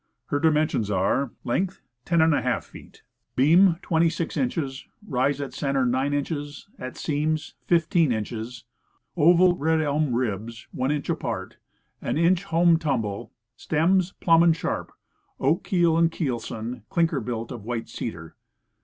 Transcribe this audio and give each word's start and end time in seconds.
Her 0.29 0.39
dimensions 0.39 0.89
are: 0.89 1.29
Length, 1.43 1.79
10^ 2.07 2.63
feet; 2.63 3.03
beam, 3.35 3.75
26 3.83 4.35
inches; 4.35 4.87
rise 5.07 5.39
at 5.39 5.53
center, 5.53 5.85
9 5.85 6.11
inches; 6.11 6.67
at 6.79 6.97
stems, 6.97 7.53
15 7.67 8.11
inches; 8.11 8.63
oval 9.15 9.55
red 9.55 9.79
elm 9.79 10.15
ribs, 10.15 10.67
1 10.71 10.89
inch 10.89 11.07
apart; 11.07 11.57
an 12.01 12.17
inch 12.17 12.45
home 12.45 12.79
tumble; 12.79 13.31
stems, 13.55 14.13
plumb 14.13 14.41
and 14.41 14.55
sharp; 14.57 14.91
oak 15.39 15.63
keel 15.65 15.95
and 15.99 16.11
keelson; 16.11 16.81
clinker 16.89 17.19
built, 17.19 17.51
of 17.51 17.63
white 17.63 17.87
cedar. 17.87 18.35